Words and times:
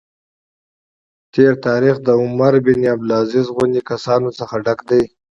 تېر 1.33 1.53
تاریخ 1.67 1.95
له 2.05 2.13
عمر 2.23 2.53
بن 2.65 2.79
عبدالعزیز 2.93 3.47
غوندې 3.55 3.81
کسانو 3.91 4.29
څخه 4.39 4.55
ډک 4.65 4.79
دی. 4.89 5.03